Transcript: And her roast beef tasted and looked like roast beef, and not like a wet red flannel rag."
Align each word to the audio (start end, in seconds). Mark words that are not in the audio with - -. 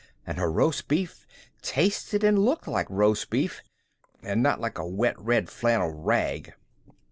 And 0.25 0.39
her 0.39 0.51
roast 0.51 0.87
beef 0.87 1.27
tasted 1.61 2.23
and 2.23 2.39
looked 2.39 2.67
like 2.67 2.87
roast 2.89 3.29
beef, 3.29 3.61
and 4.23 4.41
not 4.41 4.59
like 4.59 4.79
a 4.79 4.83
wet 4.83 5.13
red 5.21 5.47
flannel 5.47 5.91
rag." 5.91 6.53